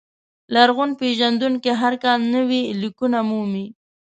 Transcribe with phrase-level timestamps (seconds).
[0.53, 3.65] لرغون پېژندونکي هر کال نوي لیکونه مومي.